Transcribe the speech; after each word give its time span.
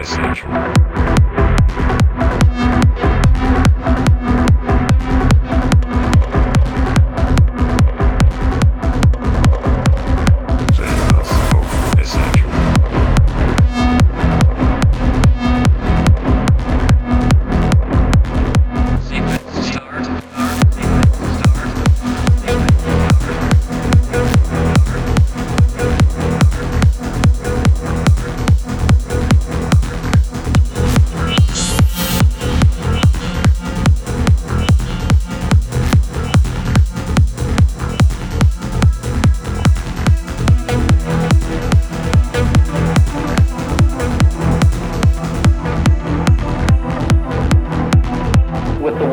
Essential. 0.00 1.09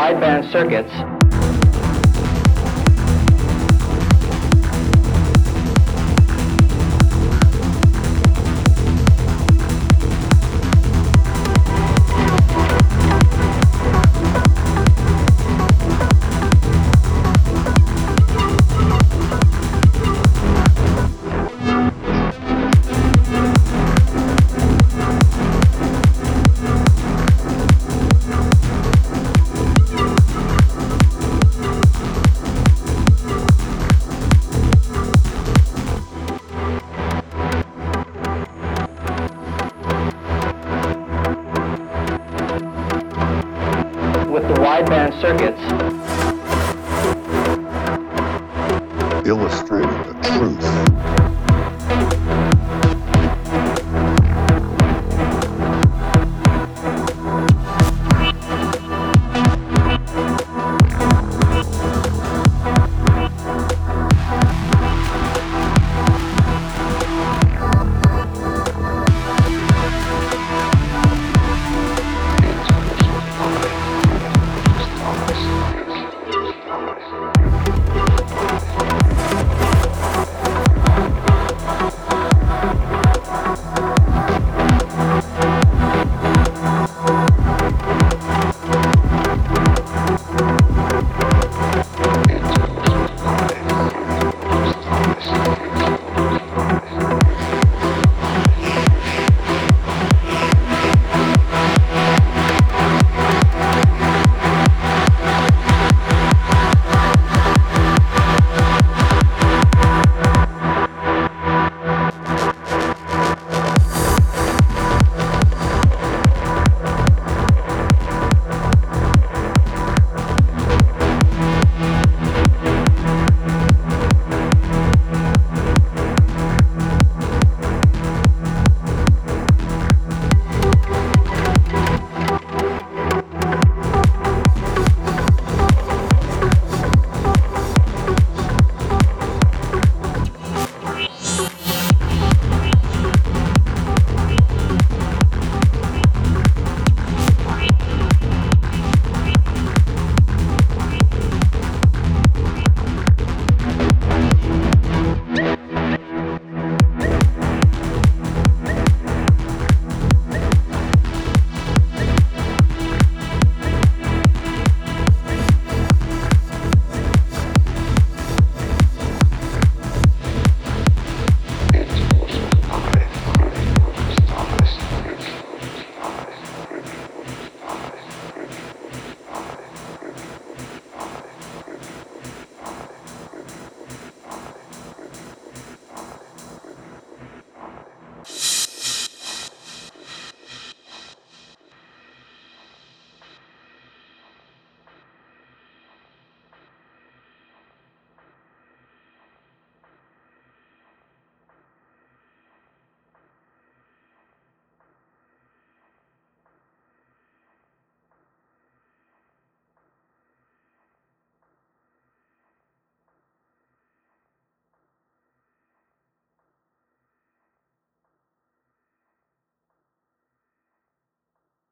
wideband 0.00 0.50
circuits 0.50 1.19
wideband 44.80 45.20
circuits. 45.20 45.60
illustrating 49.26 49.90
the 50.04 50.14
truth. 50.22 51.19